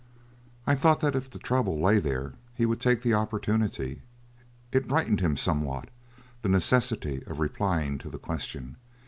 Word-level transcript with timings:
I 0.65 0.73
thought 0.73 0.99
that 1.01 1.15
if 1.15 1.29
the 1.29 1.37
trouble 1.37 1.79
lay 1.79 1.99
there 1.99 2.33
he 2.55 2.65
would 2.65 2.79
take 2.79 3.03
the 3.03 3.13
opportunity. 3.13 4.01
It 4.71 4.87
brightened 4.87 5.19
him 5.19 5.37
somewhat, 5.37 5.89
the 6.41 6.49
necessity 6.49 7.21
of 7.27 7.39
replying 7.39 7.99
to 7.99 8.09
the 8.09 8.17
question. 8.17 8.77